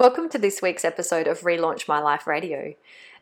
Welcome 0.00 0.30
to 0.30 0.38
this 0.38 0.62
week's 0.62 0.86
episode 0.86 1.26
of 1.26 1.40
Relaunch 1.40 1.86
My 1.86 2.00
Life 2.00 2.26
Radio. 2.26 2.72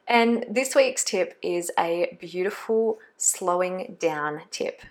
And 0.07 0.45
this 0.49 0.77
week's 0.77 1.03
tip 1.03 1.37
is 1.43 1.73
a 1.77 2.17
beautiful 2.21 3.01
slowing 3.17 3.97
down 3.99 4.43
tip. 4.53 4.83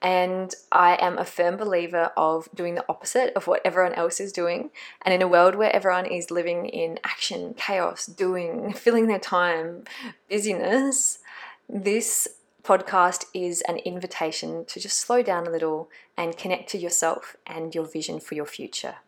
And 0.00 0.54
I 0.70 0.94
am 1.00 1.18
a 1.18 1.24
firm 1.24 1.56
believer 1.56 2.12
of 2.16 2.48
doing 2.54 2.76
the 2.76 2.84
opposite 2.88 3.32
of 3.34 3.48
what 3.48 3.62
everyone 3.64 3.94
else 3.94 4.20
is 4.20 4.32
doing. 4.32 4.70
And 5.02 5.12
in 5.12 5.20
a 5.20 5.26
world 5.26 5.56
where 5.56 5.74
everyone 5.74 6.06
is 6.06 6.30
living 6.30 6.66
in 6.66 7.00
action, 7.02 7.52
chaos, 7.56 8.06
doing, 8.06 8.72
filling 8.76 9.08
their 9.08 9.18
time, 9.18 9.86
busyness, 10.28 11.18
this 11.68 12.28
podcast 12.62 13.24
is 13.34 13.60
an 13.62 13.78
invitation 13.78 14.64
to 14.66 14.78
just 14.78 15.00
slow 15.00 15.24
down 15.24 15.48
a 15.48 15.50
little 15.50 15.90
and 16.16 16.38
connect 16.38 16.68
to 16.70 16.78
yourself 16.78 17.36
and 17.44 17.74
your 17.74 17.86
vision 17.86 18.20
for 18.20 18.36
your 18.36 18.46
future. 18.46 18.98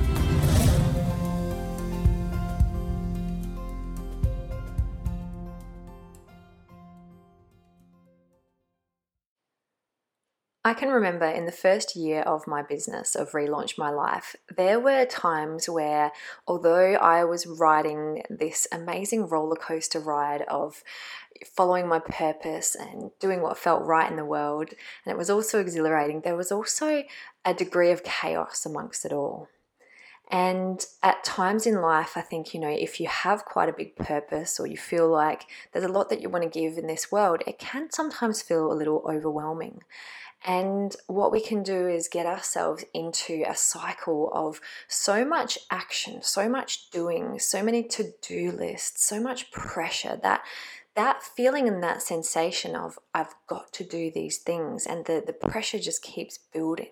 I 10.70 10.74
can 10.74 10.90
remember 10.90 11.24
in 11.26 11.46
the 11.46 11.50
first 11.66 11.96
year 11.96 12.20
of 12.20 12.46
my 12.46 12.62
business, 12.62 13.16
of 13.16 13.32
Relaunch 13.32 13.76
My 13.76 13.90
Life, 13.90 14.36
there 14.56 14.78
were 14.78 15.04
times 15.04 15.68
where, 15.68 16.12
although 16.46 16.94
I 16.94 17.24
was 17.24 17.44
riding 17.44 18.22
this 18.30 18.68
amazing 18.70 19.26
roller 19.26 19.56
coaster 19.56 19.98
ride 19.98 20.42
of 20.42 20.84
following 21.44 21.88
my 21.88 21.98
purpose 21.98 22.76
and 22.76 23.10
doing 23.18 23.42
what 23.42 23.58
felt 23.58 23.84
right 23.84 24.08
in 24.08 24.16
the 24.16 24.24
world, 24.24 24.68
and 25.04 25.12
it 25.12 25.18
was 25.18 25.28
also 25.28 25.58
exhilarating, 25.58 26.20
there 26.20 26.36
was 26.36 26.52
also 26.52 27.02
a 27.44 27.52
degree 27.52 27.90
of 27.90 28.04
chaos 28.04 28.64
amongst 28.64 29.04
it 29.04 29.12
all. 29.12 29.48
And 30.30 30.86
at 31.02 31.24
times 31.24 31.66
in 31.66 31.82
life, 31.82 32.16
I 32.16 32.20
think, 32.20 32.54
you 32.54 32.60
know, 32.60 32.68
if 32.68 33.00
you 33.00 33.08
have 33.08 33.44
quite 33.44 33.68
a 33.68 33.72
big 33.72 33.96
purpose 33.96 34.60
or 34.60 34.66
you 34.68 34.76
feel 34.76 35.08
like 35.08 35.46
there's 35.72 35.84
a 35.84 35.88
lot 35.88 36.08
that 36.08 36.22
you 36.22 36.28
want 36.28 36.44
to 36.44 36.58
give 36.60 36.78
in 36.78 36.86
this 36.86 37.10
world, 37.10 37.42
it 37.48 37.58
can 37.58 37.90
sometimes 37.90 38.40
feel 38.40 38.72
a 38.72 38.74
little 38.74 39.04
overwhelming. 39.08 39.82
And 40.44 40.94
what 41.08 41.32
we 41.32 41.40
can 41.40 41.64
do 41.64 41.88
is 41.88 42.08
get 42.08 42.26
ourselves 42.26 42.84
into 42.94 43.44
a 43.46 43.56
cycle 43.56 44.30
of 44.32 44.60
so 44.86 45.24
much 45.24 45.58
action, 45.70 46.22
so 46.22 46.48
much 46.48 46.90
doing, 46.90 47.40
so 47.40 47.62
many 47.62 47.82
to 47.88 48.12
do 48.22 48.52
lists, 48.52 49.04
so 49.04 49.20
much 49.20 49.50
pressure 49.50 50.18
that 50.22 50.42
that 50.94 51.22
feeling 51.22 51.68
and 51.68 51.82
that 51.82 52.02
sensation 52.02 52.74
of 52.74 52.98
I've 53.14 53.34
got 53.46 53.72
to 53.74 53.84
do 53.84 54.10
these 54.10 54.38
things 54.38 54.86
and 54.86 55.04
the, 55.04 55.22
the 55.24 55.32
pressure 55.32 55.78
just 55.78 56.02
keeps 56.02 56.38
building. 56.38 56.90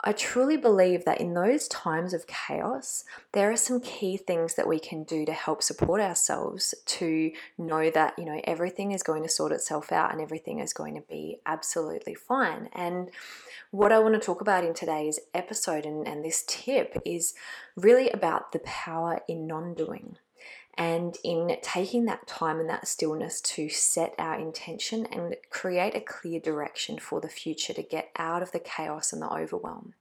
I 0.00 0.12
truly 0.12 0.56
believe 0.56 1.04
that 1.06 1.20
in 1.20 1.34
those 1.34 1.66
times 1.66 2.14
of 2.14 2.28
chaos, 2.28 3.04
there 3.32 3.50
are 3.50 3.56
some 3.56 3.80
key 3.80 4.16
things 4.16 4.54
that 4.54 4.68
we 4.68 4.78
can 4.78 5.02
do 5.02 5.26
to 5.26 5.32
help 5.32 5.60
support 5.60 6.00
ourselves 6.00 6.72
to 6.86 7.32
know 7.58 7.90
that, 7.90 8.16
you 8.16 8.24
know, 8.24 8.40
everything 8.44 8.92
is 8.92 9.02
going 9.02 9.24
to 9.24 9.28
sort 9.28 9.50
itself 9.50 9.90
out 9.90 10.12
and 10.12 10.20
everything 10.20 10.60
is 10.60 10.72
going 10.72 10.94
to 10.94 11.00
be 11.00 11.40
absolutely 11.46 12.14
fine. 12.14 12.68
And 12.72 13.10
what 13.72 13.90
I 13.90 13.98
want 13.98 14.14
to 14.14 14.20
talk 14.20 14.40
about 14.40 14.64
in 14.64 14.72
today's 14.72 15.18
episode 15.34 15.84
and, 15.84 16.06
and 16.06 16.24
this 16.24 16.44
tip 16.46 16.96
is 17.04 17.34
really 17.74 18.08
about 18.10 18.52
the 18.52 18.60
power 18.60 19.20
in 19.26 19.48
non 19.48 19.74
doing 19.74 20.16
and 20.78 21.16
in 21.24 21.56
taking 21.60 22.04
that 22.04 22.26
time 22.28 22.60
and 22.60 22.70
that 22.70 22.86
stillness 22.86 23.40
to 23.40 23.68
set 23.68 24.14
our 24.16 24.38
intention 24.38 25.06
and 25.06 25.34
create 25.50 25.96
a 25.96 26.00
clear 26.00 26.38
direction 26.38 27.00
for 27.00 27.20
the 27.20 27.28
future 27.28 27.74
to 27.74 27.82
get 27.82 28.10
out 28.16 28.42
of 28.42 28.52
the 28.52 28.60
chaos 28.60 29.12
and 29.12 29.20
the 29.20 29.30
overwhelm. 29.30 29.94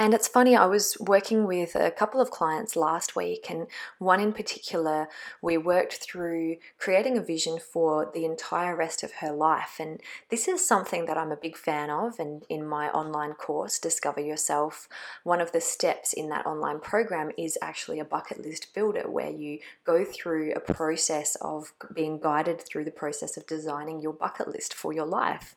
And 0.00 0.14
it's 0.14 0.28
funny, 0.28 0.54
I 0.54 0.66
was 0.66 0.96
working 1.00 1.44
with 1.44 1.74
a 1.74 1.90
couple 1.90 2.20
of 2.20 2.30
clients 2.30 2.76
last 2.76 3.16
week, 3.16 3.50
and 3.50 3.66
one 3.98 4.20
in 4.20 4.32
particular, 4.32 5.08
we 5.42 5.58
worked 5.58 5.94
through 5.94 6.58
creating 6.78 7.18
a 7.18 7.22
vision 7.22 7.58
for 7.58 8.08
the 8.14 8.24
entire 8.24 8.76
rest 8.76 9.02
of 9.02 9.14
her 9.14 9.32
life. 9.32 9.76
And 9.80 10.00
this 10.30 10.46
is 10.46 10.66
something 10.66 11.06
that 11.06 11.18
I'm 11.18 11.32
a 11.32 11.36
big 11.36 11.56
fan 11.56 11.90
of. 11.90 12.20
And 12.20 12.44
in 12.48 12.64
my 12.64 12.90
online 12.90 13.32
course, 13.32 13.80
Discover 13.80 14.20
Yourself, 14.20 14.88
one 15.24 15.40
of 15.40 15.50
the 15.50 15.60
steps 15.60 16.12
in 16.12 16.28
that 16.28 16.46
online 16.46 16.78
program 16.78 17.32
is 17.36 17.58
actually 17.60 17.98
a 17.98 18.04
bucket 18.04 18.40
list 18.40 18.72
builder 18.74 19.10
where 19.10 19.30
you 19.30 19.58
go 19.84 20.04
through 20.04 20.52
a 20.52 20.60
process 20.60 21.36
of 21.40 21.72
being 21.92 22.20
guided 22.20 22.60
through 22.60 22.84
the 22.84 22.92
process 22.92 23.36
of 23.36 23.46
designing 23.48 24.00
your 24.00 24.12
bucket 24.12 24.46
list 24.46 24.74
for 24.74 24.92
your 24.92 25.06
life. 25.06 25.56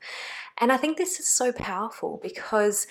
And 0.60 0.72
I 0.72 0.78
think 0.78 0.98
this 0.98 1.20
is 1.20 1.28
so 1.28 1.52
powerful 1.52 2.20
because 2.22 2.88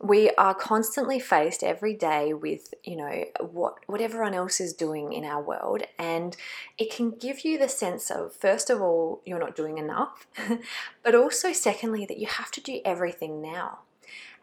we 0.00 0.30
are 0.30 0.54
constantly 0.54 1.18
faced 1.18 1.64
every 1.64 1.94
day 1.94 2.32
with 2.32 2.72
you 2.84 2.96
know 2.96 3.24
what 3.40 3.78
what 3.86 4.00
everyone 4.00 4.34
else 4.34 4.60
is 4.60 4.72
doing 4.72 5.12
in 5.12 5.24
our 5.24 5.42
world 5.42 5.82
and 5.98 6.36
it 6.78 6.90
can 6.90 7.10
give 7.10 7.44
you 7.44 7.58
the 7.58 7.68
sense 7.68 8.10
of 8.10 8.32
first 8.32 8.70
of 8.70 8.80
all 8.80 9.20
you're 9.24 9.40
not 9.40 9.56
doing 9.56 9.78
enough 9.78 10.26
but 11.02 11.14
also 11.14 11.52
secondly 11.52 12.06
that 12.06 12.18
you 12.18 12.26
have 12.26 12.50
to 12.50 12.60
do 12.60 12.80
everything 12.84 13.42
now. 13.42 13.80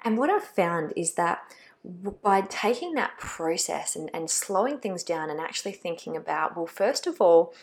And 0.03 0.17
what 0.17 0.29
i've 0.29 0.43
found 0.43 0.93
is 0.95 1.13
that 1.13 1.43
by 2.23 2.41
taking 2.41 2.95
that 2.95 3.17
process 3.19 3.95
and, 3.95 4.09
and 4.13 4.29
slowing 4.29 4.79
things 4.79 5.03
down 5.03 5.29
and 5.29 5.39
actually 5.39 5.72
thinking 5.72 6.17
about 6.17 6.55
well 6.55 6.67
first 6.67 7.07
of 7.07 7.22
all 7.22 7.53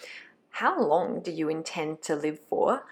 how 0.57 0.81
long 0.81 1.21
do 1.21 1.31
you 1.31 1.49
intend 1.49 2.03
to 2.03 2.15
live 2.15 2.39
for 2.49 2.85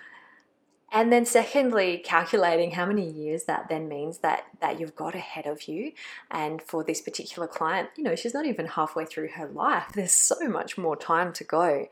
and 0.93 1.13
then 1.13 1.25
secondly 1.25 1.99
calculating 1.99 2.73
how 2.73 2.87
many 2.87 3.09
years 3.09 3.45
that 3.45 3.69
then 3.69 3.89
means 3.89 4.19
that 4.19 4.45
that 4.61 4.81
you've 4.81 4.97
got 4.97 5.15
ahead 5.15 5.47
of 5.47 5.69
you. 5.69 5.93
And 6.31 6.61
for 6.63 6.85
this 6.85 7.01
particular 7.01 7.49
client 7.49 7.91
you 7.97 8.05
know 8.05 8.15
she's 8.15 8.35
not 8.35 8.47
even 8.47 8.67
halfway 8.67 9.05
through 9.05 9.29
her 9.29 9.49
life. 9.49 9.93
There's 9.95 10.13
so 10.13 10.49
much 10.49 10.77
more 10.77 10.97
time 10.97 11.33
to 11.35 11.45
go. 11.45 11.89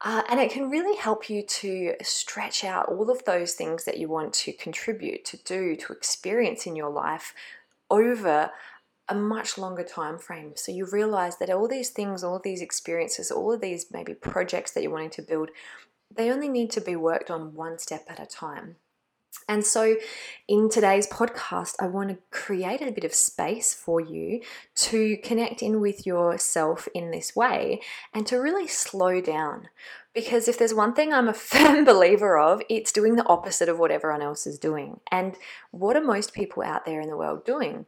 Uh, 0.00 0.22
and 0.28 0.38
it 0.38 0.50
can 0.50 0.68
really 0.68 0.96
help 0.96 1.30
you 1.30 1.42
to 1.42 1.94
stretch 2.02 2.62
out 2.62 2.88
all 2.88 3.10
of 3.10 3.24
those 3.24 3.54
things 3.54 3.84
that 3.84 3.96
you 3.96 4.08
want 4.08 4.34
to 4.34 4.52
contribute 4.52 5.24
to 5.24 5.38
do 5.38 5.76
to 5.76 5.92
experience 5.92 6.66
in 6.66 6.76
your 6.76 6.90
life 6.90 7.32
over 7.90 8.50
a 9.08 9.14
much 9.14 9.58
longer 9.58 9.82
time 9.82 10.18
frame 10.18 10.52
so 10.54 10.72
you 10.72 10.86
realize 10.86 11.36
that 11.36 11.50
all 11.50 11.68
these 11.68 11.90
things 11.90 12.24
all 12.24 12.38
these 12.38 12.62
experiences 12.62 13.30
all 13.30 13.52
of 13.52 13.60
these 13.60 13.86
maybe 13.92 14.14
projects 14.14 14.72
that 14.72 14.82
you're 14.82 14.92
wanting 14.92 15.10
to 15.10 15.20
build 15.20 15.50
they 16.16 16.30
only 16.30 16.48
need 16.48 16.70
to 16.72 16.80
be 16.80 16.96
worked 16.96 17.30
on 17.30 17.54
one 17.54 17.78
step 17.78 18.04
at 18.08 18.20
a 18.20 18.26
time. 18.26 18.76
And 19.48 19.66
so, 19.66 19.96
in 20.48 20.70
today's 20.70 21.06
podcast, 21.06 21.74
I 21.78 21.86
want 21.86 22.08
to 22.10 22.18
create 22.30 22.80
a 22.80 22.92
bit 22.92 23.04
of 23.04 23.12
space 23.12 23.74
for 23.74 24.00
you 24.00 24.40
to 24.76 25.18
connect 25.18 25.62
in 25.62 25.80
with 25.80 26.06
yourself 26.06 26.88
in 26.94 27.10
this 27.10 27.36
way 27.36 27.80
and 28.14 28.26
to 28.26 28.38
really 28.38 28.66
slow 28.66 29.20
down. 29.20 29.68
Because 30.14 30.48
if 30.48 30.58
there's 30.58 30.72
one 30.72 30.94
thing 30.94 31.12
I'm 31.12 31.28
a 31.28 31.34
firm 31.34 31.84
believer 31.84 32.38
of, 32.38 32.62
it's 32.70 32.92
doing 32.92 33.16
the 33.16 33.26
opposite 33.26 33.68
of 33.68 33.78
what 33.78 33.90
everyone 33.90 34.22
else 34.22 34.46
is 34.46 34.58
doing. 34.58 35.00
And 35.10 35.36
what 35.72 35.96
are 35.96 36.04
most 36.04 36.32
people 36.32 36.62
out 36.62 36.86
there 36.86 37.00
in 37.00 37.10
the 37.10 37.16
world 37.16 37.44
doing? 37.44 37.86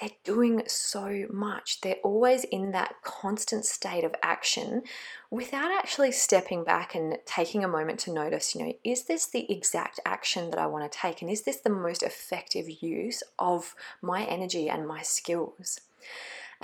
They're 0.00 0.10
doing 0.24 0.62
so 0.66 1.26
much. 1.30 1.80
They're 1.80 1.96
always 2.02 2.44
in 2.44 2.72
that 2.72 2.96
constant 3.02 3.64
state 3.64 4.04
of 4.04 4.14
action 4.22 4.82
without 5.30 5.70
actually 5.70 6.12
stepping 6.12 6.64
back 6.64 6.94
and 6.94 7.18
taking 7.24 7.62
a 7.62 7.68
moment 7.68 8.00
to 8.00 8.12
notice, 8.12 8.54
you 8.54 8.64
know, 8.64 8.72
is 8.82 9.04
this 9.04 9.26
the 9.26 9.50
exact 9.50 10.00
action 10.04 10.50
that 10.50 10.58
I 10.58 10.66
want 10.66 10.90
to 10.90 10.98
take? 10.98 11.22
And 11.22 11.30
is 11.30 11.42
this 11.42 11.58
the 11.58 11.70
most 11.70 12.02
effective 12.02 12.66
use 12.82 13.22
of 13.38 13.74
my 14.02 14.24
energy 14.24 14.68
and 14.68 14.86
my 14.86 15.02
skills? 15.02 15.80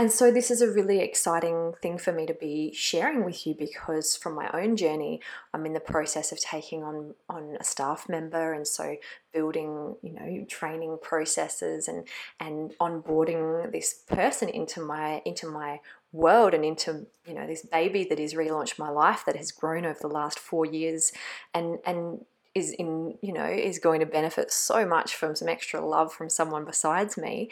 And 0.01 0.11
so, 0.11 0.31
this 0.31 0.51
is 0.51 0.63
a 0.63 0.71
really 0.71 1.01
exciting 1.01 1.75
thing 1.83 1.99
for 1.99 2.11
me 2.11 2.25
to 2.25 2.33
be 2.33 2.73
sharing 2.73 3.23
with 3.23 3.47
you 3.47 3.55
because, 3.55 4.17
from 4.17 4.35
my 4.35 4.49
own 4.55 4.75
journey, 4.75 5.21
I'm 5.53 5.67
in 5.67 5.75
the 5.75 5.79
process 5.79 6.33
of 6.33 6.41
taking 6.41 6.83
on, 6.83 7.15
on 7.29 7.59
a 7.61 7.65
staff 7.65 8.09
member, 8.09 8.55
and 8.55 8.67
so 8.67 8.97
building, 9.31 9.97
you 10.01 10.15
know, 10.15 10.47
training 10.49 11.01
processes 11.03 11.87
and 11.87 12.09
and 12.41 12.73
onboarding 12.81 13.73
this 13.73 13.93
person 13.93 14.49
into 14.49 14.81
my 14.81 15.21
into 15.27 15.47
my 15.47 15.81
world 16.13 16.55
and 16.55 16.65
into 16.65 17.07
you 17.27 17.35
know 17.35 17.47
this 17.47 17.67
baby 17.67 18.03
that 18.05 18.19
is 18.19 18.33
relaunched 18.33 18.79
my 18.79 18.89
life 18.89 19.25
that 19.27 19.37
has 19.37 19.53
grown 19.53 19.85
over 19.85 19.99
the 20.01 20.09
last 20.09 20.39
four 20.39 20.65
years 20.65 21.13
and 21.53 21.79
and 21.85 22.25
is 22.55 22.73
in 22.73 23.19
you 23.21 23.35
know 23.35 23.45
is 23.45 23.79
going 23.79 24.01
to 24.01 24.07
benefit 24.07 24.51
so 24.51 24.87
much 24.87 25.15
from 25.15 25.37
some 25.37 25.47
extra 25.47 25.85
love 25.87 26.11
from 26.11 26.31
someone 26.31 26.65
besides 26.65 27.19
me 27.19 27.51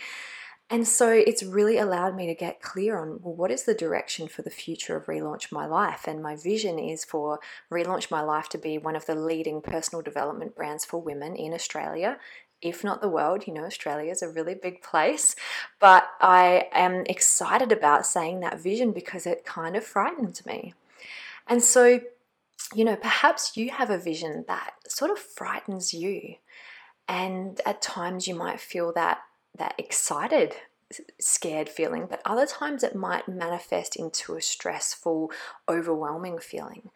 and 0.70 0.86
so 0.86 1.10
it's 1.10 1.42
really 1.42 1.78
allowed 1.78 2.14
me 2.14 2.26
to 2.26 2.34
get 2.34 2.60
clear 2.60 2.98
on 2.98 3.20
well, 3.22 3.34
what 3.34 3.50
is 3.50 3.64
the 3.64 3.74
direction 3.74 4.28
for 4.28 4.42
the 4.42 4.50
future 4.50 4.96
of 4.96 5.06
Relaunch 5.06 5.50
My 5.50 5.64
Life? 5.64 6.06
And 6.06 6.22
my 6.22 6.36
vision 6.36 6.78
is 6.78 7.04
for 7.04 7.40
Relaunch 7.72 8.10
My 8.10 8.20
Life 8.20 8.50
to 8.50 8.58
be 8.58 8.76
one 8.76 8.94
of 8.94 9.06
the 9.06 9.14
leading 9.14 9.62
personal 9.62 10.02
development 10.02 10.54
brands 10.54 10.84
for 10.84 11.00
women 11.00 11.34
in 11.36 11.54
Australia. 11.54 12.18
If 12.60 12.84
not 12.84 13.00
the 13.00 13.08
world, 13.08 13.46
you 13.46 13.54
know, 13.54 13.64
Australia 13.64 14.10
is 14.10 14.20
a 14.20 14.28
really 14.28 14.54
big 14.54 14.82
place. 14.82 15.34
But 15.80 16.06
I 16.20 16.68
am 16.72 17.04
excited 17.06 17.72
about 17.72 18.04
saying 18.04 18.40
that 18.40 18.60
vision 18.60 18.92
because 18.92 19.26
it 19.26 19.46
kind 19.46 19.74
of 19.74 19.84
frightens 19.84 20.44
me. 20.44 20.74
And 21.46 21.62
so, 21.62 22.00
you 22.74 22.84
know, 22.84 22.96
perhaps 22.96 23.56
you 23.56 23.70
have 23.70 23.88
a 23.88 23.96
vision 23.96 24.44
that 24.48 24.72
sort 24.86 25.10
of 25.10 25.18
frightens 25.18 25.94
you. 25.94 26.34
And 27.08 27.58
at 27.64 27.80
times 27.80 28.28
you 28.28 28.34
might 28.34 28.60
feel 28.60 28.92
that 28.92 29.20
that 29.58 29.74
excited 29.78 30.56
scared 31.20 31.68
feeling, 31.68 32.06
but 32.08 32.22
other 32.24 32.46
times 32.46 32.82
it 32.82 32.94
might 32.94 33.28
manifest 33.28 33.96
into 33.96 34.34
a 34.34 34.40
stressful, 34.40 35.30
overwhelming 35.68 36.38
feeling. 36.38 36.90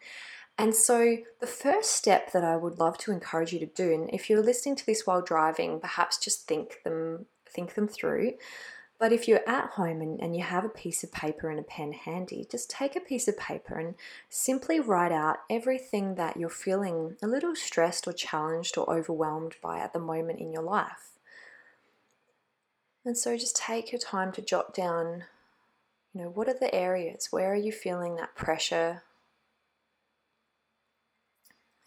And 0.57 0.75
so, 0.75 1.17
the 1.39 1.47
first 1.47 1.91
step 1.91 2.31
that 2.31 2.43
I 2.43 2.55
would 2.55 2.79
love 2.79 2.97
to 2.99 3.11
encourage 3.11 3.53
you 3.53 3.59
to 3.59 3.65
do, 3.65 3.91
and 3.91 4.09
if 4.13 4.29
you're 4.29 4.43
listening 4.43 4.75
to 4.77 4.85
this 4.85 5.05
while 5.05 5.21
driving, 5.21 5.79
perhaps 5.79 6.17
just 6.17 6.47
think 6.47 6.83
them 6.83 7.25
think 7.47 7.75
them 7.75 7.87
through. 7.87 8.33
But 8.99 9.11
if 9.11 9.27
you're 9.27 9.47
at 9.47 9.71
home 9.71 10.01
and, 10.01 10.21
and 10.21 10.35
you 10.35 10.43
have 10.43 10.63
a 10.63 10.69
piece 10.69 11.03
of 11.03 11.11
paper 11.11 11.49
and 11.49 11.59
a 11.59 11.63
pen 11.63 11.91
handy, 11.91 12.47
just 12.49 12.69
take 12.69 12.95
a 12.95 13.01
piece 13.01 13.27
of 13.27 13.37
paper 13.37 13.77
and 13.77 13.95
simply 14.29 14.79
write 14.79 15.11
out 15.11 15.39
everything 15.49 16.15
that 16.15 16.37
you're 16.37 16.49
feeling 16.49 17.17
a 17.21 17.27
little 17.27 17.55
stressed 17.55 18.07
or 18.07 18.13
challenged 18.13 18.77
or 18.77 18.89
overwhelmed 18.89 19.55
by 19.61 19.79
at 19.79 19.93
the 19.93 19.99
moment 19.99 20.39
in 20.39 20.53
your 20.53 20.63
life. 20.63 21.11
And 23.05 23.17
so 23.17 23.37
just 23.37 23.55
take 23.55 23.91
your 23.91 23.99
time 23.99 24.31
to 24.33 24.41
jot 24.41 24.73
down, 24.73 25.25
you 26.13 26.21
know, 26.21 26.29
what 26.29 26.47
are 26.47 26.57
the 26.57 26.73
areas? 26.73 27.27
Where 27.31 27.51
are 27.51 27.55
you 27.55 27.71
feeling 27.71 28.15
that 28.15 28.35
pressure? 28.35 29.03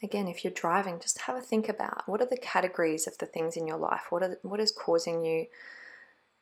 Again, 0.03 0.29
if 0.29 0.45
you're 0.45 0.53
driving, 0.53 1.01
just 1.01 1.23
have 1.23 1.37
a 1.37 1.41
think 1.41 1.69
about 1.69 2.09
what 2.09 2.21
are 2.21 2.27
the 2.27 2.37
categories 2.37 3.07
of 3.07 3.19
the 3.19 3.27
things 3.27 3.57
in 3.57 3.67
your 3.67 3.79
life? 3.79 4.07
What 4.11 4.23
are 4.23 4.39
what 4.43 4.61
is 4.61 4.71
causing 4.73 5.25
you 5.25 5.47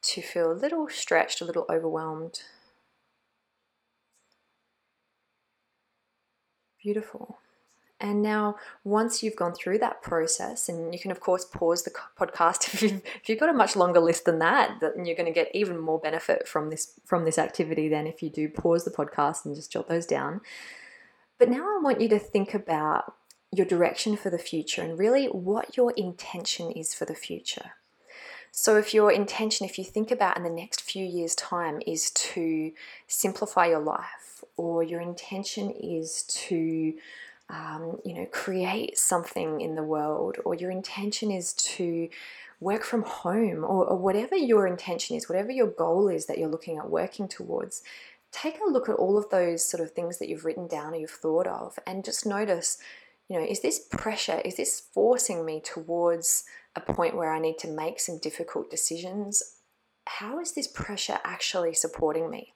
to 0.03 0.23
feel 0.23 0.53
a 0.53 0.55
little 0.55 0.89
stretched, 0.89 1.41
a 1.41 1.45
little 1.45 1.67
overwhelmed? 1.71 2.43
Beautiful. 6.81 7.39
And 8.01 8.23
now, 8.23 8.57
once 8.83 9.23
you've 9.23 9.37
gone 9.37 9.55
through 9.55 9.79
that 9.79 10.03
process, 10.03 10.69
and 10.69 10.93
you 10.93 10.99
can, 10.99 11.11
of 11.11 11.21
course, 11.21 11.45
pause 11.45 11.85
the 11.85 11.93
podcast 12.19 12.65
if 12.75 12.83
you've, 12.83 13.03
if 13.23 13.29
you've 13.29 13.41
got 13.41 13.49
a 13.49 13.55
much 13.55 13.77
longer 13.77 14.01
list 14.01 14.25
than 14.25 14.41
that, 14.41 14.79
then 14.81 15.05
you're 15.05 15.17
going 15.17 15.33
to 15.33 15.33
get 15.33 15.55
even 15.55 15.79
more 15.79 15.99
benefit 15.99 16.49
from 16.49 16.71
this 16.71 16.99
from 17.05 17.25
this 17.25 17.39
activity 17.39 17.89
than 17.89 18.07
if 18.07 18.23
you 18.23 18.31
do 18.31 18.49
pause 18.49 18.85
the 18.85 18.91
podcast 18.91 19.45
and 19.45 19.55
just 19.55 19.73
jot 19.73 19.89
those 19.89 20.07
down. 20.07 20.41
But 21.39 21.49
now 21.49 21.63
I 21.63 21.81
want 21.83 22.01
you 22.01 22.09
to 22.09 22.19
think 22.19 22.53
about 22.55 23.15
your 23.53 23.67
direction 23.67 24.17
for 24.17 24.31
the 24.31 24.39
future 24.39 24.83
and 24.83 24.99
really 24.99 25.27
what 25.27 25.77
your 25.77 25.93
intention 25.93 26.73
is 26.73 26.95
for 26.95 27.05
the 27.05 27.15
future. 27.15 27.73
So, 28.57 28.77
if 28.77 28.95
your 28.95 29.11
intention, 29.11 29.67
if 29.67 29.79
you 29.79 29.85
think 29.85 30.13
about 30.13 30.37
in 30.37 30.45
the 30.45 30.51
next 30.51 30.81
few 30.81 31.05
years' 31.05 31.35
time, 31.35 31.83
is 31.87 32.11
to 32.13 32.73
simplify 33.09 33.67
your 33.67 33.81
life, 33.81 34.45
or 34.57 34.85
your 34.85 35.01
intention 35.01 35.71
is 35.71 36.23
to 36.23 36.95
um, 37.51 38.01
you 38.05 38.15
know, 38.15 38.27
create 38.27 38.99
something 38.99 39.61
in 39.61 39.75
the 39.75 39.83
world, 39.83 40.39
or 40.45 40.55
your 40.55 40.71
intention 40.71 41.31
is 41.31 41.53
to 41.53 42.09
work 42.61 42.83
from 42.83 43.03
home, 43.03 43.65
or, 43.65 43.85
or 43.85 43.97
whatever 43.97 44.37
your 44.37 44.67
intention 44.67 45.17
is, 45.17 45.29
whatever 45.29 45.51
your 45.51 45.67
goal 45.67 46.09
is 46.09 46.27
that 46.27 46.39
you're 46.39 46.49
looking 46.49 46.79
at 46.79 46.89
working 46.89 47.29
towards, 47.29 47.83
take 48.33 48.59
a 48.67 48.71
look 48.71 48.89
at 48.89 48.97
all 48.97 49.19
of 49.19 49.29
those 49.31 49.65
sort 49.65 49.83
of 49.83 49.93
things 49.93 50.19
that 50.19 50.29
you've 50.29 50.45
written 50.45 50.67
down 50.67 50.95
or 50.95 50.97
you've 50.97 51.11
thought 51.11 51.47
of, 51.47 51.79
and 51.87 52.05
just 52.05 52.25
notice, 52.25 52.79
you 53.29 53.39
know, 53.39 53.45
is 53.45 53.61
this 53.61 53.79
pressure, 53.79 54.41
is 54.45 54.57
this 54.57 54.81
forcing 54.93 55.45
me 55.45 55.61
towards 55.61 56.45
a 56.75 56.81
point 56.81 57.17
where 57.17 57.33
I 57.33 57.39
need 57.39 57.59
to 57.59 57.69
make 57.69 58.01
some 58.01 58.19
difficult 58.19 58.71
decisions? 58.71 59.59
How 60.07 60.41
is 60.41 60.53
this 60.53 60.67
pressure 60.67 61.19
actually 61.25 61.75
supporting 61.75 62.31
me? 62.31 62.55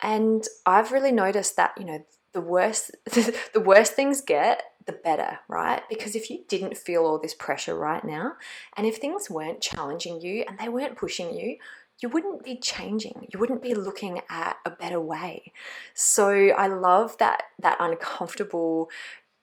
And 0.00 0.44
I've 0.66 0.92
really 0.92 1.12
noticed 1.12 1.56
that, 1.56 1.72
you 1.78 1.84
know, 1.84 2.04
the 2.36 2.42
worse 2.42 2.90
the 3.06 3.62
worse 3.64 3.88
things 3.88 4.20
get, 4.20 4.62
the 4.84 4.92
better, 4.92 5.38
right? 5.48 5.80
Because 5.88 6.14
if 6.14 6.28
you 6.28 6.44
didn't 6.48 6.76
feel 6.76 7.06
all 7.06 7.18
this 7.18 7.32
pressure 7.32 7.74
right 7.74 8.04
now, 8.04 8.34
and 8.76 8.86
if 8.86 8.98
things 8.98 9.30
weren't 9.30 9.62
challenging 9.62 10.20
you 10.20 10.44
and 10.46 10.58
they 10.58 10.68
weren't 10.68 10.98
pushing 10.98 11.34
you, 11.34 11.56
you 12.02 12.10
wouldn't 12.10 12.44
be 12.44 12.56
changing. 12.56 13.26
You 13.32 13.40
wouldn't 13.40 13.62
be 13.62 13.74
looking 13.74 14.20
at 14.28 14.58
a 14.66 14.70
better 14.70 15.00
way. 15.00 15.50
So 15.94 16.28
I 16.50 16.66
love 16.66 17.16
that 17.18 17.44
that 17.58 17.78
uncomfortable 17.80 18.90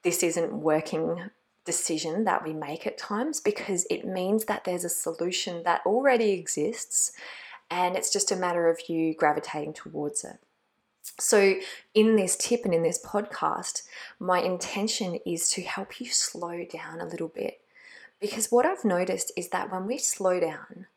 this 0.03 0.21
isn't 0.21 0.53
working 0.53 1.31
decision 1.65 2.25
that 2.25 2.45
we 2.45 2.53
make 2.53 2.85
at 2.85 2.99
times 2.99 3.39
because 3.39 3.87
it 3.89 4.05
means 4.05 4.45
that 4.45 4.65
there's 4.65 4.83
a 4.83 4.89
solution 4.89 5.63
that 5.63 5.81
already 5.83 6.31
exists 6.31 7.13
and 7.71 7.95
it's 7.95 8.11
just 8.11 8.31
a 8.31 8.35
matter 8.35 8.69
of 8.69 8.87
you 8.87 9.15
gravitating 9.15 9.73
towards 9.73 10.23
it. 10.23 10.37
So, 11.19 11.55
in 11.93 12.15
this 12.15 12.37
tip 12.37 12.63
and 12.63 12.73
in 12.73 12.81
this 12.81 13.03
podcast, 13.03 13.83
my 14.19 14.39
intention 14.39 15.19
is 15.25 15.49
to 15.49 15.61
help 15.61 15.99
you 15.99 16.07
slow 16.07 16.65
down 16.65 17.01
a 17.01 17.05
little 17.05 17.27
bit. 17.27 17.59
Because 18.21 18.51
what 18.51 18.65
I've 18.65 18.85
noticed 18.85 19.31
is 19.35 19.49
that 19.49 19.69
when 19.69 19.85
we 19.85 19.97
slow 19.97 20.39
down, 20.39 20.87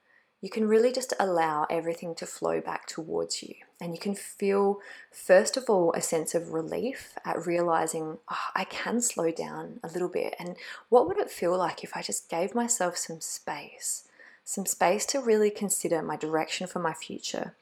you 0.41 0.49
can 0.49 0.69
really 0.69 0.93
just 0.93 1.13
allow 1.19 1.67
everything 1.69 2.15
to 2.15 2.27
flow 2.27 2.61
back 2.61 2.87
towards 2.87 3.43
you. 3.43 3.55
And 3.81 3.93
you 3.93 3.99
can 3.99 4.15
feel, 4.15 4.79
first 5.11 5.57
of 5.57 5.65
all, 5.69 5.93
a 5.93 6.01
sense 6.01 6.37
of 6.37 6.53
relief 6.53 7.15
at 7.25 7.45
realizing, 7.45 8.19
oh, 8.31 8.47
I 8.55 8.63
can 8.63 9.01
slow 9.01 9.33
down 9.33 9.81
a 9.83 9.89
little 9.89 10.09
bit. 10.09 10.37
And 10.39 10.55
what 10.89 11.09
would 11.09 11.19
it 11.19 11.31
feel 11.31 11.59
like 11.59 11.83
if 11.83 11.97
I 11.97 12.03
just 12.03 12.31
gave 12.31 12.55
myself 12.55 12.97
some 12.97 13.21
space? 13.21 14.05
Some 14.45 14.67
space 14.67 15.05
to 15.07 15.21
really 15.21 15.51
consider 15.51 16.01
my 16.01 16.15
direction 16.15 16.69
for 16.69 16.79
my 16.79 16.93
future 16.93 17.55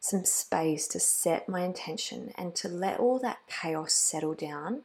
some 0.00 0.24
space 0.24 0.86
to 0.88 1.00
set 1.00 1.48
my 1.48 1.62
intention 1.62 2.32
and 2.36 2.54
to 2.56 2.68
let 2.68 3.00
all 3.00 3.18
that 3.20 3.38
chaos 3.48 3.92
settle 3.92 4.34
down. 4.34 4.82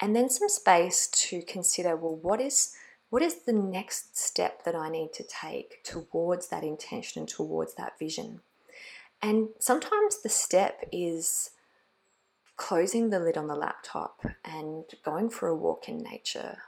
And 0.00 0.14
then 0.14 0.28
some 0.28 0.48
space 0.48 1.06
to 1.08 1.42
consider 1.42 1.96
well 1.96 2.16
what 2.16 2.40
is 2.40 2.74
what 3.08 3.22
is 3.22 3.42
the 3.42 3.52
next 3.52 4.18
step 4.18 4.64
that 4.64 4.74
I 4.74 4.88
need 4.88 5.12
to 5.14 5.22
take 5.22 5.82
towards 5.84 6.48
that 6.48 6.64
intention 6.64 7.20
and 7.20 7.28
towards 7.28 7.74
that 7.74 7.98
vision? 7.98 8.40
And 9.22 9.50
sometimes 9.60 10.22
the 10.22 10.28
step 10.28 10.82
is 10.92 11.50
closing 12.56 13.10
the 13.10 13.20
lid 13.20 13.38
on 13.38 13.46
the 13.46 13.54
laptop 13.54 14.26
and 14.44 14.84
going 15.04 15.30
for 15.30 15.48
a 15.48 15.54
walk 15.54 15.88
in 15.88 15.98
nature 15.98 16.58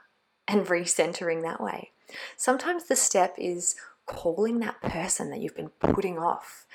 and 0.47 0.65
recentering 0.65 1.41
that 1.43 1.61
way. 1.61 1.91
Sometimes 2.37 2.85
the 2.85 2.95
step 2.95 3.35
is 3.37 3.75
calling 4.05 4.59
that 4.59 4.81
person 4.81 5.29
that 5.29 5.39
you've 5.39 5.55
been 5.55 5.69
putting 5.69 6.17
off 6.17 6.65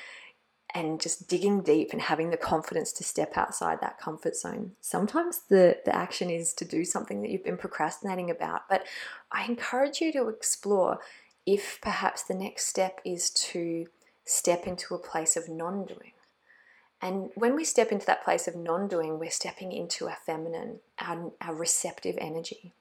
and 0.75 1.01
just 1.01 1.29
digging 1.29 1.63
deep 1.63 1.91
and 1.93 2.03
having 2.03 2.31
the 2.31 2.37
confidence 2.37 2.93
to 2.93 3.05
step 3.05 3.37
outside 3.37 3.81
that 3.81 3.99
comfort 3.99 4.37
zone. 4.37 4.73
Sometimes 4.81 5.43
the, 5.49 5.79
the 5.85 5.95
action 5.95 6.29
is 6.29 6.53
to 6.55 6.65
do 6.65 6.85
something 6.85 7.23
that 7.23 7.31
you've 7.31 7.45
been 7.45 7.57
procrastinating 7.57 8.29
about, 8.29 8.69
but 8.69 8.85
I 9.31 9.45
encourage 9.45 10.01
you 10.01 10.13
to 10.13 10.29
explore 10.29 10.99
if 11.47 11.79
perhaps 11.81 12.25
the 12.25 12.35
next 12.35 12.67
step 12.67 13.01
is 13.05 13.31
to 13.31 13.87
step 14.25 14.67
into 14.67 14.95
a 14.95 14.99
place 14.99 15.37
of 15.37 15.49
non 15.49 15.85
doing. 15.85 16.13
And 17.01 17.31
when 17.35 17.55
we 17.55 17.65
step 17.65 17.93
into 17.93 18.07
that 18.07 18.25
place 18.25 18.49
of 18.49 18.57
non 18.57 18.89
doing, 18.89 19.19
we're 19.19 19.31
stepping 19.31 19.71
into 19.71 20.09
our 20.09 20.17
feminine, 20.27 20.81
our, 20.99 21.33
our 21.41 21.55
receptive 21.55 22.17
energy. 22.19 22.73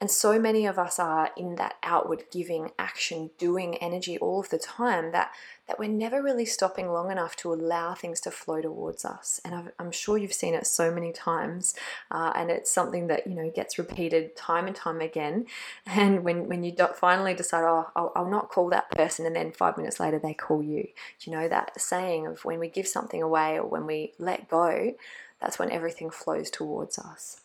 And 0.00 0.10
so 0.10 0.38
many 0.38 0.64
of 0.64 0.78
us 0.78 0.98
are 0.98 1.30
in 1.36 1.56
that 1.56 1.74
outward 1.82 2.24
giving, 2.32 2.70
action, 2.78 3.30
doing 3.36 3.76
energy 3.76 4.16
all 4.16 4.40
of 4.40 4.48
the 4.48 4.58
time 4.58 5.12
that, 5.12 5.30
that 5.68 5.78
we're 5.78 5.90
never 5.90 6.22
really 6.22 6.46
stopping 6.46 6.90
long 6.90 7.10
enough 7.10 7.36
to 7.36 7.52
allow 7.52 7.92
things 7.92 8.18
to 8.20 8.30
flow 8.30 8.62
towards 8.62 9.04
us. 9.04 9.42
And 9.44 9.54
i 9.54 9.64
am 9.78 9.92
sure 9.92 10.16
you've 10.16 10.32
seen 10.32 10.54
it 10.54 10.66
so 10.66 10.90
many 10.90 11.12
times. 11.12 11.74
Uh, 12.10 12.32
and 12.34 12.50
it's 12.50 12.70
something 12.70 13.08
that, 13.08 13.26
you 13.26 13.34
know, 13.34 13.50
gets 13.50 13.78
repeated 13.78 14.34
time 14.36 14.66
and 14.66 14.74
time 14.74 15.00
again. 15.00 15.46
And 15.86 16.24
when, 16.24 16.48
when 16.48 16.64
you 16.64 16.74
finally 16.94 17.34
decide, 17.34 17.64
oh, 17.64 17.90
I'll, 17.94 18.12
I'll 18.16 18.30
not 18.30 18.48
call 18.48 18.70
that 18.70 18.90
person, 18.92 19.26
and 19.26 19.36
then 19.36 19.52
five 19.52 19.76
minutes 19.76 20.00
later 20.00 20.18
they 20.18 20.32
call 20.32 20.62
you. 20.62 20.84
Do 21.18 21.30
You 21.30 21.36
know, 21.36 21.48
that 21.48 21.78
saying 21.78 22.26
of 22.26 22.44
when 22.44 22.58
we 22.58 22.68
give 22.68 22.88
something 22.88 23.22
away 23.22 23.58
or 23.58 23.66
when 23.66 23.86
we 23.86 24.12
let 24.18 24.48
go, 24.48 24.94
that's 25.40 25.58
when 25.58 25.70
everything 25.70 26.10
flows 26.10 26.48
towards 26.48 26.98
us. 26.98 27.40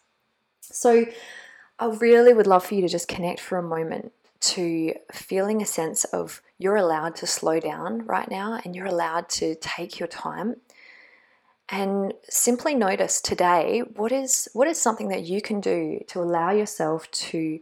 So, 0.61 1.05
I 1.77 1.87
really 1.87 2.33
would 2.33 2.47
love 2.47 2.65
for 2.65 2.75
you 2.75 2.81
to 2.81 2.87
just 2.87 3.07
connect 3.07 3.39
for 3.39 3.57
a 3.57 3.63
moment 3.63 4.13
to 4.41 4.93
feeling 5.11 5.61
a 5.61 5.65
sense 5.65 6.03
of 6.05 6.41
you're 6.57 6.75
allowed 6.75 7.15
to 7.17 7.27
slow 7.27 7.59
down 7.59 8.05
right 8.05 8.29
now 8.29 8.59
and 8.63 8.75
you're 8.75 8.85
allowed 8.85 9.27
to 9.27 9.55
take 9.55 9.99
your 9.99 10.07
time. 10.07 10.57
And 11.67 12.13
simply 12.29 12.75
notice 12.75 13.19
today 13.19 13.81
what 13.95 14.11
is 14.11 14.47
what 14.53 14.67
is 14.67 14.79
something 14.79 15.09
that 15.09 15.23
you 15.23 15.41
can 15.41 15.59
do 15.59 15.99
to 16.07 16.21
allow 16.21 16.51
yourself 16.51 17.09
to 17.11 17.59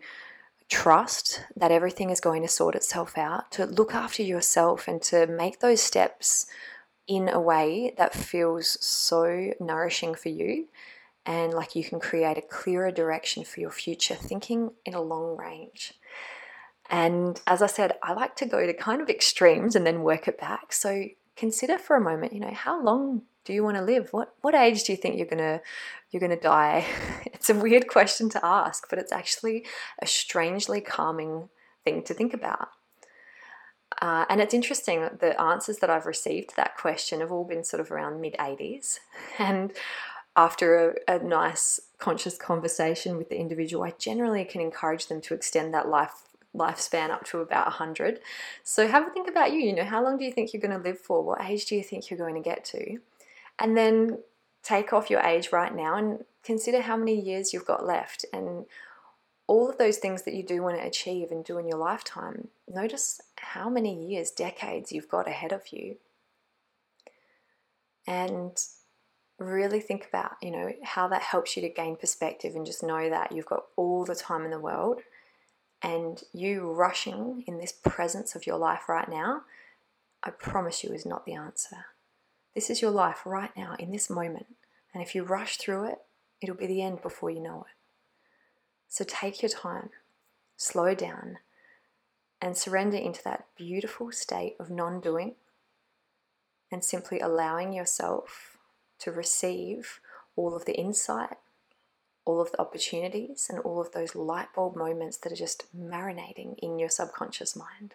trust 0.69 1.41
that 1.55 1.71
everything 1.71 2.09
is 2.09 2.19
going 2.19 2.41
to 2.41 2.47
sort 2.47 2.75
itself 2.75 3.17
out 3.17 3.51
to 3.51 3.65
look 3.65 3.93
after 3.93 4.21
yourself 4.21 4.87
and 4.87 5.01
to 5.03 5.25
make 5.27 5.59
those 5.59 5.81
steps 5.81 6.47
in 7.07 7.29
a 7.29 7.39
way 7.39 7.93
that 7.97 8.13
feels 8.13 8.77
so 8.83 9.53
nourishing 9.59 10.15
for 10.15 10.29
you 10.29 10.67
and 11.25 11.53
like 11.53 11.75
you 11.75 11.83
can 11.83 11.99
create 11.99 12.37
a 12.37 12.41
clearer 12.41 12.91
direction 12.91 13.43
for 13.43 13.59
your 13.59 13.71
future, 13.71 14.15
thinking 14.15 14.71
in 14.85 14.93
a 14.93 15.01
long 15.01 15.37
range. 15.37 15.93
And 16.89 17.39
as 17.47 17.61
I 17.61 17.67
said, 17.67 17.93
I 18.03 18.13
like 18.13 18.35
to 18.37 18.45
go 18.45 18.65
to 18.65 18.73
kind 18.73 19.01
of 19.01 19.09
extremes 19.09 19.75
and 19.75 19.85
then 19.85 20.03
work 20.03 20.27
it 20.27 20.39
back. 20.39 20.73
So 20.73 21.05
consider 21.35 21.77
for 21.77 21.95
a 21.95 22.01
moment, 22.01 22.33
you 22.33 22.39
know, 22.39 22.53
how 22.53 22.83
long 22.83 23.23
do 23.45 23.53
you 23.53 23.63
want 23.63 23.77
to 23.77 23.83
live? 23.83 24.11
What 24.11 24.35
what 24.41 24.55
age 24.55 24.83
do 24.83 24.93
you 24.93 24.97
think 24.97 25.17
you're 25.17 25.27
gonna 25.27 25.61
you're 26.11 26.21
gonna 26.21 26.39
die? 26.39 26.85
It's 27.33 27.49
a 27.49 27.55
weird 27.55 27.89
question 27.89 28.29
to 28.29 28.45
ask, 28.45 28.89
but 28.89 28.99
it's 28.99 29.11
actually 29.11 29.65
a 30.01 30.07
strangely 30.07 30.79
calming 30.79 31.49
thing 31.83 32.01
to 32.03 32.13
think 32.13 32.33
about. 32.33 32.69
Uh, 34.01 34.25
and 34.29 34.39
it's 34.39 34.53
interesting, 34.53 35.09
the 35.19 35.39
answers 35.39 35.79
that 35.79 35.89
I've 35.89 36.05
received 36.05 36.51
to 36.51 36.55
that 36.55 36.77
question 36.77 37.19
have 37.19 37.33
all 37.33 37.43
been 37.43 37.65
sort 37.65 37.81
of 37.81 37.91
around 37.91 38.21
mid 38.21 38.35
80s. 38.39 38.99
And 39.39 39.73
after 40.35 40.95
a, 41.07 41.15
a, 41.15 41.19
nice 41.19 41.79
conscious 41.99 42.37
conversation 42.37 43.17
with 43.17 43.29
the 43.29 43.39
individual, 43.39 43.83
I 43.83 43.93
generally 43.97 44.45
can 44.45 44.61
encourage 44.61 45.07
them 45.07 45.21
to 45.21 45.33
extend 45.33 45.73
that 45.73 45.87
life 45.87 46.23
lifespan 46.55 47.09
up 47.09 47.25
to 47.25 47.39
about 47.39 47.65
100. 47.65 48.19
So 48.63 48.87
have 48.87 49.07
a 49.07 49.09
think 49.09 49.27
about 49.27 49.53
you, 49.53 49.59
you 49.59 49.73
know, 49.73 49.83
how 49.85 50.03
long 50.03 50.17
do 50.17 50.25
you 50.25 50.31
think 50.31 50.53
you're 50.53 50.61
going 50.61 50.77
to 50.77 50.87
live 50.87 50.99
for? 50.99 51.23
What 51.23 51.41
age 51.41 51.65
do 51.65 51.75
you 51.75 51.83
think 51.83 52.09
you're 52.09 52.19
going 52.19 52.35
to 52.35 52.41
get 52.41 52.63
to? 52.65 52.99
And 53.57 53.75
then 53.75 54.19
take 54.61 54.93
off 54.93 55.09
your 55.09 55.21
age 55.21 55.51
right 55.51 55.75
now 55.75 55.95
and 55.95 56.23
consider 56.43 56.81
how 56.81 56.95
many 56.95 57.19
years 57.19 57.53
you've 57.53 57.65
got 57.65 57.85
left 57.85 58.25
and 58.31 58.65
all 59.47 59.69
of 59.69 59.77
those 59.77 59.97
things 59.97 60.21
that 60.23 60.33
you 60.33 60.43
do 60.43 60.61
want 60.61 60.77
to 60.77 60.85
achieve 60.85 61.31
and 61.31 61.43
do 61.43 61.57
in 61.57 61.67
your 61.67 61.77
lifetime. 61.77 62.47
Notice 62.67 63.19
how 63.37 63.69
many 63.69 64.07
years, 64.07 64.31
decades 64.31 64.91
you've 64.91 65.09
got 65.09 65.27
ahead 65.27 65.51
of 65.51 65.67
you. 65.71 65.97
And 68.07 68.57
really 69.45 69.79
think 69.79 70.07
about, 70.07 70.33
you 70.41 70.51
know, 70.51 70.71
how 70.83 71.07
that 71.07 71.21
helps 71.21 71.55
you 71.55 71.61
to 71.61 71.69
gain 71.69 71.95
perspective 71.95 72.55
and 72.55 72.65
just 72.65 72.83
know 72.83 73.09
that 73.09 73.31
you've 73.31 73.45
got 73.45 73.65
all 73.75 74.05
the 74.05 74.15
time 74.15 74.45
in 74.45 74.51
the 74.51 74.59
world 74.59 75.01
and 75.81 76.23
you 76.33 76.71
rushing 76.71 77.43
in 77.45 77.57
this 77.57 77.73
presence 77.73 78.35
of 78.35 78.47
your 78.47 78.57
life 78.57 78.87
right 78.87 79.09
now, 79.09 79.41
I 80.23 80.29
promise 80.31 80.83
you 80.83 80.93
is 80.93 81.05
not 81.05 81.25
the 81.25 81.33
answer. 81.33 81.85
This 82.55 82.69
is 82.69 82.81
your 82.81 82.91
life 82.91 83.25
right 83.25 83.51
now 83.57 83.75
in 83.77 83.91
this 83.91 84.09
moment. 84.09 84.45
And 84.93 85.03
if 85.03 85.13
you 85.13 85.23
rush 85.23 85.57
through 85.57 85.85
it, 85.85 85.99
it'll 86.41 86.55
be 86.55 86.67
the 86.67 86.81
end 86.81 87.01
before 87.01 87.29
you 87.29 87.41
know 87.41 87.65
it. 87.67 87.75
So 88.87 89.03
take 89.03 89.41
your 89.41 89.49
time, 89.49 89.89
slow 90.55 90.95
down, 90.95 91.39
and 92.41 92.55
surrender 92.55 92.97
into 92.97 93.23
that 93.23 93.47
beautiful 93.57 94.11
state 94.11 94.55
of 94.59 94.69
non 94.69 95.01
doing 95.01 95.35
and 96.71 96.83
simply 96.83 97.19
allowing 97.19 97.73
yourself 97.73 98.52
to 99.03 99.11
receive 99.11 99.99
all 100.35 100.55
of 100.55 100.65
the 100.65 100.73
insight, 100.73 101.37
all 102.25 102.41
of 102.41 102.51
the 102.51 102.59
opportunities, 102.61 103.45
and 103.49 103.59
all 103.59 103.79
of 103.81 103.91
those 103.91 104.15
light 104.15 104.47
bulb 104.55 104.75
moments 104.75 105.17
that 105.17 105.31
are 105.31 105.35
just 105.35 105.65
marinating 105.77 106.55
in 106.59 106.79
your 106.79 106.89
subconscious 106.89 107.55
mind. 107.55 107.93